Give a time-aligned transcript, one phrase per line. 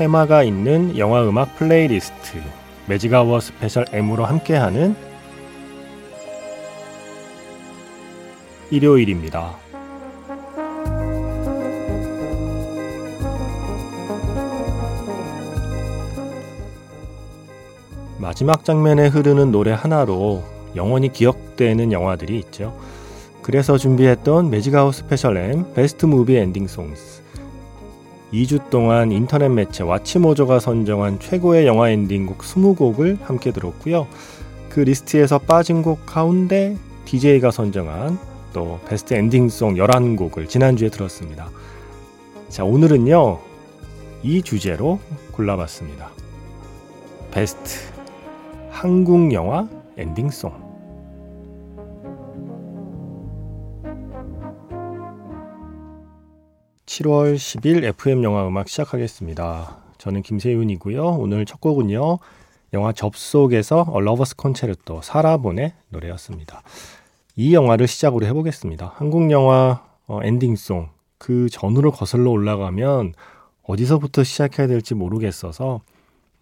[0.00, 2.38] 테마가 있는 영화 음악 플레이리스트
[2.86, 4.96] 매직아워 special M으로 함께하는
[8.70, 9.56] 일요일입니다.
[18.16, 20.42] 마지막 장면에 흐르는 노래 하나로
[20.76, 22.74] 영원히 기억되는 영화들이 있죠.
[23.42, 27.20] 그래서 준비했던 매직아워 special M best movie ending songs
[28.32, 34.06] 2주 동안 인터넷 매체 와치모조가 선정한 최고의 영화 엔딩곡 20곡을 함께 들었고요.
[34.68, 38.18] 그 리스트에서 빠진 곡 가운데 DJ가 선정한
[38.52, 41.50] 또 베스트 ending song 11곡을 지난주에 들었습니다.
[42.48, 43.38] 자, 오늘은요.
[44.22, 45.00] 이 주제로
[45.32, 46.10] 골라봤습니다.
[47.30, 47.78] 베스트
[48.70, 50.69] 한국 영화 ending song
[57.00, 59.78] 7월 10일 FM 영화 음악 시작하겠습니다.
[59.96, 61.02] 저는 김세윤이고요.
[61.02, 62.18] 오늘 첫 곡은요.
[62.74, 66.62] 영화 접속에서 Lover's Concerto 사라 본의 노래였습니다.
[67.36, 68.92] 이 영화를 시작으로 해보겠습니다.
[68.96, 73.14] 한국 영화 어, 엔딩송 그 전으로 거슬러 올라가면
[73.62, 75.80] 어디서부터 시작해야 될지 모르겠어서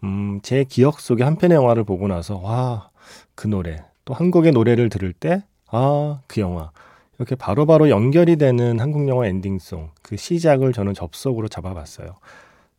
[0.03, 2.89] 음, 제 기억 속에 한 편의 영화를 보고 나서 와
[3.35, 6.71] 그 노래 또한 곡의 노래를 들을 때 아 그 영화
[7.19, 12.15] 이렇게 바로바로 바로 연결이 되는 한국 영화 엔딩송 그 시작을 저는 접속으로 잡아봤어요.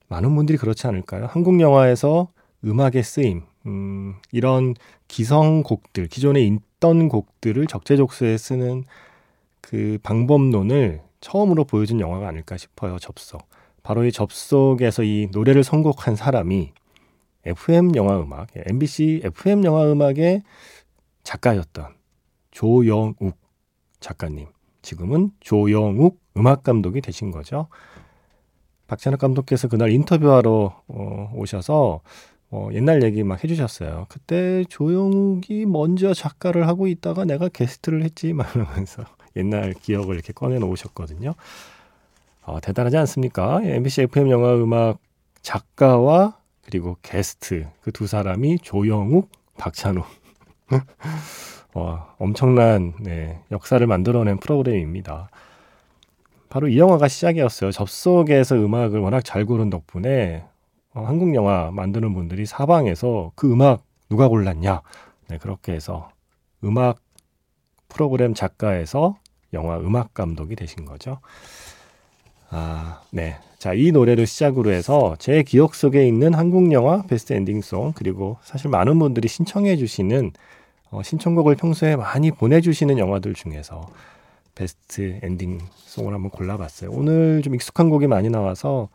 [0.08, 1.26] 많은 분들이 그렇지 않을까요?
[1.26, 2.28] 한국 영화에서
[2.64, 4.74] 음악의 쓰임, 음, 이런
[5.08, 8.84] 기성곡들, 기존에 있던 곡들을 적재적소에 쓰는
[9.60, 12.98] 그 방법론을 처음으로 보여준 영화가 아닐까 싶어요.
[12.98, 13.42] 접속.
[13.82, 16.72] 바로 이 접속에서 이 노래를 선곡한 사람이
[17.44, 20.42] FM 영화 음악, MBC FM 영화 음악의
[21.24, 21.94] 작가였던
[22.50, 23.36] 조영욱
[24.00, 24.48] 작가님.
[24.82, 27.68] 지금은 조영욱 음악 감독이 되신 거죠.
[28.86, 32.00] 박찬욱 감독께서 그날 인터뷰하러 어, 오셔서
[32.50, 34.06] 어, 옛날 얘기 막 해주셨어요.
[34.08, 39.04] 그때 조영욱이 먼저 작가를 하고 있다가 내가 게스트를 했지 말하면서
[39.36, 41.34] 옛날 기억을 이렇게 꺼내 놓으셨거든요.
[42.42, 43.60] 어, 대단하지 않습니까?
[43.62, 44.98] MBC FM 영화 음악
[45.42, 50.04] 작가와 그리고 게스트 그 두 사람이 조영욱, 박찬욱.
[51.72, 55.30] 와, 엄청난 네, 역사를 만들어낸 프로그램입니다.
[56.48, 57.70] 바로 이 영화가 시작이었어요.
[57.70, 60.44] 접속에서 음악을 워낙 잘 고른 덕분에
[60.94, 64.82] 어, 한국 영화 만드는 분들이 사방에서 그 음악 누가 골랐냐?
[65.28, 66.10] 네, 그렇게 해서
[66.64, 66.98] 음악
[67.88, 69.16] 프로그램 작가에서
[69.52, 71.20] 영화 음악 감독이 되신 거죠.
[72.50, 73.36] 아, 네.
[73.58, 78.70] 자, 이 노래를 시작으로 해서 제 기억 속에 있는 한국 영화 베스트 엔딩송 그리고 사실
[78.70, 80.32] 많은 분들이 신청해 주시는
[80.90, 83.88] 어, 신청곡을 평소에 많이 보내주시는 영화들 중에서
[84.54, 86.90] 베스트 엔딩 송을 한번 골라봤어요.
[86.92, 88.88] 오늘 좀 익숙한 곡이 많이 나와서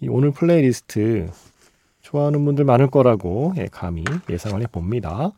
[0.00, 1.30] 이 오늘 플레이리스트
[2.02, 5.32] 좋아하는 분들 많을 거라고 예, 감히 예상을 해봅니다.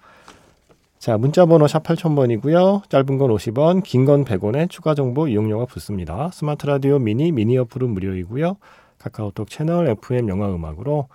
[0.99, 2.89] 자, 문자번호 샵 8000번이고요.
[2.91, 6.31] 짧은 건 50원, 긴 건 100원에 추가 정보 이용료가 붙습니다.
[6.33, 8.57] 스마트 라디오 미니, 미니 어플은 무료이고요.
[8.99, 11.09] 카카오톡 채널 FM 영화 음악으로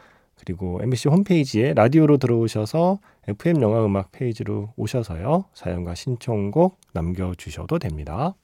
[0.45, 5.45] 그리고 MBC 홈페이지에 라디오로 들어오셔서 FM 영화 음악 페이지로 오셔서요.
[5.53, 8.35] 사연과 신청곡 남겨주셔도 됩니다.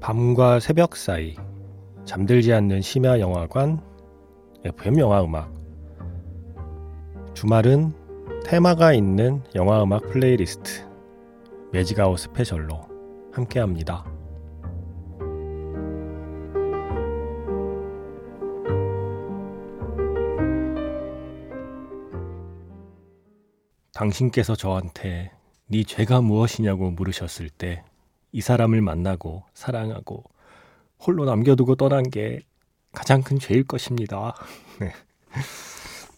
[0.00, 1.34] 밤과 새벽 사이
[2.04, 3.80] 잠들지 않는 심야 영화관
[4.64, 5.52] FM 영화 음악
[7.34, 7.99] 주말은
[8.44, 10.88] 테마가 있는 영화 음악 플레이리스트
[11.72, 12.88] Magic Hour Special로
[13.32, 14.04] 함께합니다.
[23.92, 25.32] 당신께서 저한테
[25.66, 27.84] 네 죄가 무엇이냐고 물으셨을 때
[28.32, 30.24] 이 사람을 만나고 사랑하고
[31.00, 32.40] 홀로 남겨두고 떠난 게
[32.92, 34.34] 가장 큰 죄일 것입니다.
[34.80, 34.92] 네.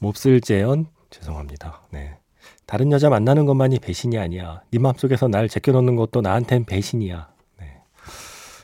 [0.00, 1.82] 몹쓸 재현 죄송합니다.
[1.90, 2.16] 네.
[2.66, 4.62] 다른 여자 만나는 것만이 배신이 아니야.
[4.70, 7.28] 네 맘속에서 날 제껴놓는 것도 나한텐 배신이야.
[7.60, 7.76] 네.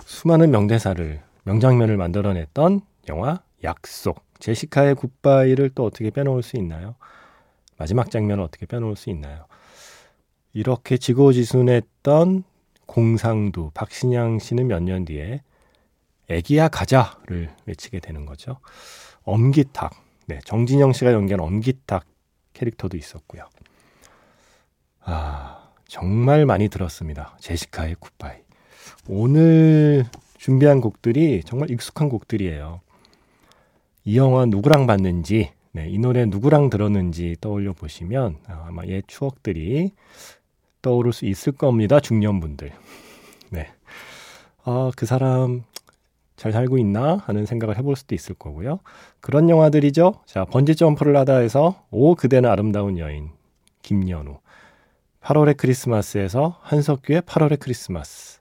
[0.04, 4.24] 수많은 명대사를 명장면을 만들어냈던 영화 약속.
[4.40, 6.94] 제시카의 굿바이를 또 어떻게 빼놓을 수 있나요?
[7.76, 9.46] 마지막 장면을 어떻게 빼놓을 수 있나요?
[10.52, 12.44] 이렇게 지고지순했던
[12.86, 15.42] 공상두 박신양 씨는 몇 년 뒤에
[16.28, 18.58] 애기야 가자를 외치게 되는 거죠.
[19.22, 19.92] 엄기탁,
[20.26, 22.04] 네, 정진영 씨가 연기한 엄기탁
[22.58, 23.48] 캐릭터도 있었고요.
[25.02, 27.36] 아, 정말 많이 들었습니다.
[27.38, 28.38] 제시카의 굿바이.
[29.08, 30.04] 오늘
[30.36, 32.80] 준비한 곡들이 정말 익숙한 곡들이에요.
[34.04, 39.92] 이 영화 누구랑 봤는지, 네, 이 노래 누구랑 들었는지 떠올려 보시면 아마 옛 추억들이
[40.82, 42.00] 떠오를 수 있을 겁니다.
[42.00, 42.72] 중년분들.
[43.50, 43.68] 네.
[44.64, 45.62] 아, 그 사람
[46.38, 48.78] 잘 살고 있나 하는 생각을 해볼 수도 있을 거고요.
[49.20, 50.14] 그런 영화들이죠.
[50.24, 53.30] 자, 번지 점프를 하다 해서 오 그대는 아름다운 여인
[53.82, 54.38] 김연우.
[55.20, 58.38] 8월의 크리스마스에서 한석규의 8월의 크리스마스.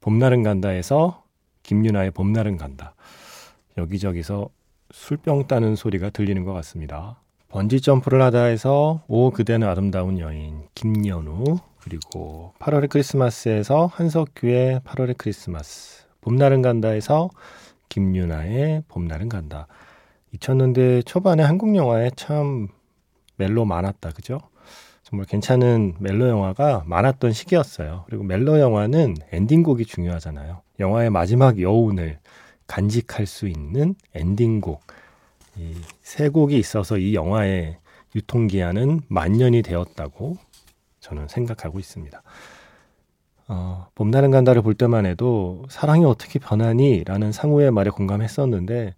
[0.00, 1.22] 봄날은 간다에서
[1.62, 2.94] 김윤아의 봄날은 간다.
[3.76, 4.48] 여기저기서
[4.90, 7.20] 술병 따는 소리가 들리는 것 같습니다.
[7.48, 16.07] 번지 점프를 하다 해서 오 그대는 아름다운 여인 김연우 그리고 8월의 크리스마스에서 한석규의 8월의 크리스마스
[16.20, 17.30] 봄날은 간다에서
[17.88, 19.66] 김유나의 봄날은 간다
[20.34, 22.68] 2000년대 초반에 한국 영화에 참
[23.36, 24.40] 멜로 많았다 그죠?
[25.02, 28.04] 정말 괜찮은 멜로 영화가 많았던 시기였어요.
[28.06, 30.60] 그리고 멜로 영화는 엔딩곡이 중요하잖아요.
[30.80, 32.18] 영화의 마지막 여운을
[32.66, 34.82] 간직할 수 있는 엔딩곡.
[35.56, 37.76] 이 세 곡이 있어서 이 영화의
[38.14, 40.38] 유통기한은 만년이 되었다고
[41.00, 42.22] 저는 생각하고 있습니다.
[43.48, 47.04] 어, 봄날은 간다를 볼 때만 해도 사랑이 어떻게 변하니?
[47.04, 48.94] 라는 상우의 말에 공감했었는데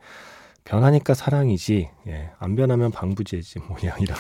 [0.65, 4.17] 변하니까 사랑이지 예, 안 변하면 방부제지 뭐야 이런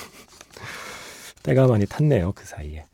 [1.42, 2.86] 때가 많이 탔네요 그 사이에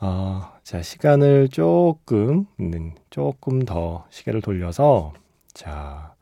[0.00, 5.12] 어, 자 시간을 조금 음, 조금 더 시계를 돌려서
[5.52, 6.14] 자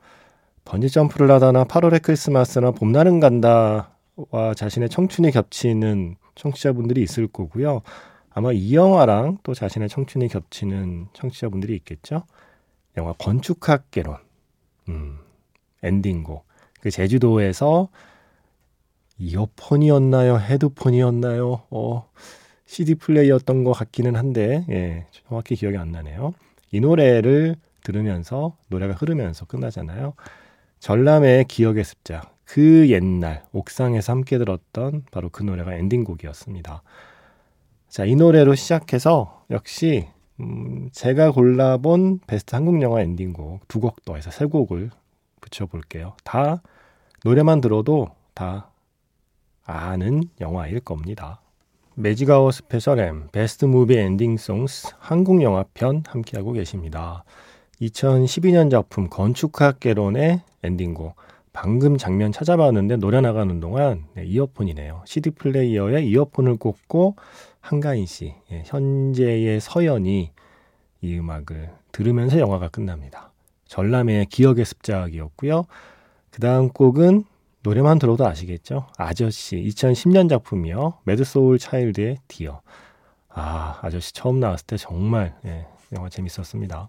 [0.64, 7.82] 번지 점프를 하다나 8월의 크리스마스나 봄날은 간다와 자신의 청춘이 겹치는 청취자분들이 있을 거고요.
[8.34, 12.24] 아마 이 영화랑 또 자신의 청춘이 겹치는 청취자분들이 있겠죠.
[12.96, 14.16] 영화 건축학개론,
[14.88, 15.18] 음,
[15.82, 16.46] 엔딩곡.
[16.80, 17.88] 그 제주도에서
[19.18, 20.38] 이어폰이었나요?
[20.38, 21.62] 헤드폰이었나요?
[21.70, 22.10] 어,
[22.66, 26.34] CD 플레이였던 것 같기는 한데, 예, 정확히 기억이 안 나네요.
[26.70, 30.14] 이 노래를 들으면서, 노래가 흐르면서 끝나잖아요.
[30.80, 32.36] 전람의 기억의 습작.
[32.44, 36.82] 그 옛날 옥상에서 함께 들었던 바로 그 노래가 엔딩곡이었습니다.
[37.92, 40.08] 자, 이 노래로 시작해서 역시
[40.40, 44.88] 음, 제가 골라본 베스트 한국 영화 엔딩곡 두 곡 더해서 세 곡을
[45.42, 46.14] 붙여볼게요.
[46.24, 46.62] 다
[47.22, 48.70] 노래만 들어도 다
[49.66, 51.42] 아는 영화일 겁니다.
[51.94, 57.24] Magic Hour Special M Best Movie Ending Songs 한국 영화 편 함께하고 계십니다.
[57.82, 61.14] 2012년 작품 건축학개론의 엔딩곡
[61.52, 65.02] 방금 장면 찾아봤는데 노래 나가는 동안 네, 이어폰이네요.
[65.04, 67.16] CD 플레이어에 이어폰을 꽂고
[67.62, 70.32] 한가인 씨, 예, 현재의 서연이
[71.00, 73.30] 이 음악을 들으면서 영화가 끝납니다.
[73.66, 75.64] 전람회의 기억의 습작이었고요.
[76.30, 77.24] 그 다음 곡은
[77.62, 78.88] 노래만 들어도 아시겠죠?
[78.98, 80.94] 아저씨 2010년 작품이요.
[81.04, 82.60] Mad Soul Child의 Dear.
[83.28, 86.88] 아 아저씨 처음 나왔을 때 정말 예, 영화 재밌었습니다.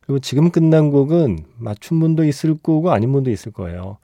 [0.00, 3.98] 그리고 지금 끝난 곡은 맞춘 분도 있을 거고 아닌 분도 있을 거예요.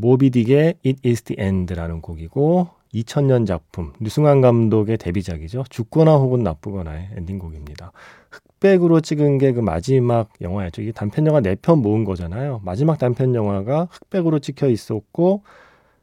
[0.00, 5.64] 모비딕의 It Is The End라는 곡이고 2000년 작품 류승완 감독의 데뷔작이죠.
[5.70, 7.92] 죽거나 혹은 나쁘거나의 엔딩곡입니다.
[8.30, 10.82] 흑백으로 찍은 게 그 마지막 영화였죠.
[10.82, 12.60] 이게 단편 영화 4편 모은 거잖아요.
[12.64, 15.42] 마지막 단편 영화가 흑백으로 찍혀 있었고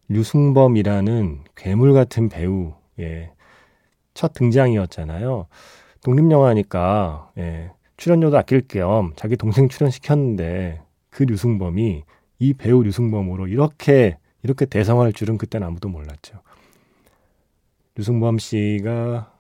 [0.09, 3.31] 류승범이라는 괴물 같은 배우의
[4.13, 5.47] 첫 등장이었잖아요.
[6.03, 12.03] 독립영화니까 예, 출연료도 아낄 겸 자기 동생 출연시켰는데 그 류승범이
[12.39, 16.39] 이 배우 류승범으로 이렇게 이렇게 대성할 줄은 그때는 아무도 몰랐죠.
[17.97, 19.33] 류승범 씨가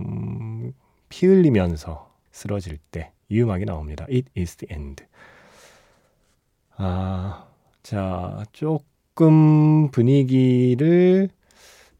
[0.00, 0.72] 음,
[1.08, 4.04] 피 흘리면서 쓰러질 때 이 음악이 나옵니다.
[4.10, 5.04] It is the end.
[6.76, 7.46] 아,
[7.82, 11.28] 자, 조금 분위기를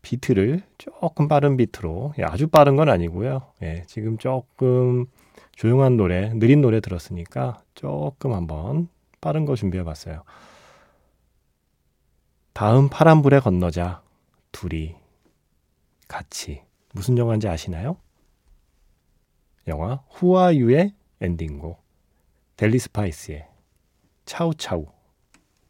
[0.00, 3.42] 비트를 조금 빠른 비트로 예, 아주 빠른 건 아니고요.
[3.62, 5.06] 예, 지금 조금
[5.54, 8.88] 조용한 노래, 느린 노래 들었으니까 조금 한번
[9.20, 10.22] 빠른 거 준비해 봤어요.
[12.54, 14.02] 다음 파란불에 건너자.
[14.50, 14.96] 둘이
[16.08, 16.62] 같이.
[16.92, 17.96] 무슨 영화인지 아시나요?
[19.66, 21.80] 영화 후아유의 엔딩곡.
[22.56, 23.46] 델리 스파이스의
[24.24, 24.86] 차우차우.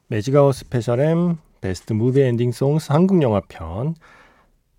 [0.06, 3.94] Magic Hour Special M Best Movie Ending Songs 한국 영화 편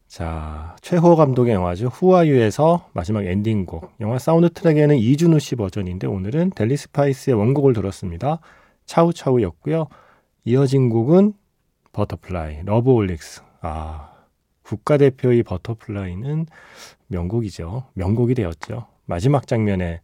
[0.08, 1.90] 자, 최호 감독의 영화죠.
[1.90, 3.92] 후아유에서 마지막 엔딩곡.
[4.00, 8.40] 영화 사운드 트랙에는 이준우 씨 버전인데 오늘은 델리 스파이스의 원곡을 들었습니다.
[8.88, 9.88] 차우차우였고요.
[10.46, 11.34] 이어진 곡은
[11.92, 13.44] Butterfly, Loveholics.
[13.62, 14.09] 아,
[14.70, 16.46] 국가대표의 Butterfly는
[17.08, 17.86] 명곡이죠.
[17.94, 18.86] 명곡이 되었죠.
[19.06, 20.02] 마지막 장면에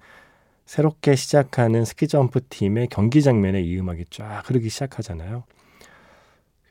[0.66, 5.44] 새롭게 시작하는 스키점프 팀의 경기 장면에 이 음악이 쫙 흐르기 시작하잖아요.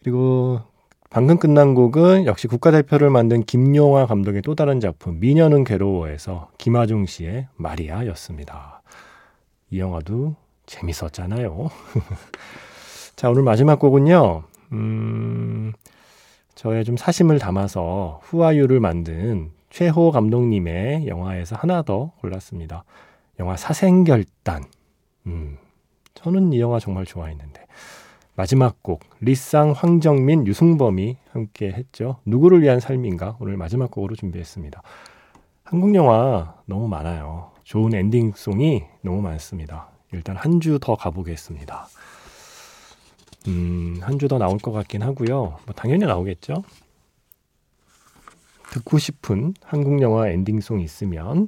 [0.03, 0.61] 그리고
[1.09, 7.47] 방금 끝난 곡은 역시 국가대표를 만든 김용화 감독의 또 다른 작품 미녀는 괴로워에서 김하중 씨의
[7.55, 8.83] 마리아였습니다.
[9.71, 10.35] 이 영화도
[10.67, 11.71] 재밌었잖아요.
[13.15, 14.43] 자, 오늘 마지막 곡은요.
[14.73, 15.73] 음,
[16.55, 22.85] 저의 좀 사심을 담아서 후아유를 만든 최호 감독님의 영화에서 하나 더 골랐습니다.
[23.41, 24.65] 영화 사생결단.
[25.27, 25.59] 음,
[26.15, 27.65] 저는 이 영화 정말 좋아했는데.
[28.37, 32.17] 마지막 곡, 리쌍, 황정민, 유승범이 함께 했죠.
[32.25, 33.37] 누구를 위한 삶인가?
[33.41, 34.83] 오늘 마지막 곡으로 준비했습니다.
[35.65, 37.51] 한국 영화 너무 많아요.
[37.65, 39.89] 좋은 엔딩송이 너무 많습니다.
[40.13, 41.87] 일단 한 주 더 가보겠습니다.
[43.49, 45.59] 음, 한 주 더 나올 것 같긴 하고요.
[45.65, 46.63] 뭐 당연히 나오겠죠.
[48.73, 51.47] 듣고 싶은 한국 영화 엔딩송 있으면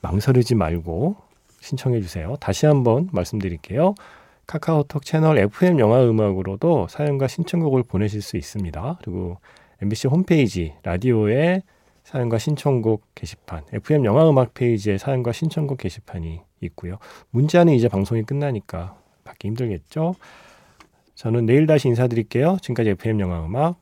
[0.00, 1.16] 망설이지 말고
[1.60, 2.36] 신청해 주세요.
[2.40, 3.94] 다시 한번 말씀드릴게요.
[4.46, 8.98] 카카오톡 채널 FM 영화 음악으로도 사연과 신청곡을 보내실 수 있습니다.
[9.02, 9.38] 그리고
[9.80, 11.62] MBC 홈페이지 라디오에
[12.04, 16.98] 사연과 신청곡 게시판, FM 영화 음악 페이지에 사연과 신청곡 게시판이 있고요.
[17.30, 20.16] 문자는 이제 방송이 끝나니까 받기 힘들겠죠?
[21.14, 22.58] 저는 내일 다시 인사드릴게요.
[22.62, 23.80] 지금까지 FM 영화 음악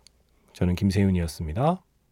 [0.52, 1.82] 저는 김세윤이었습니다.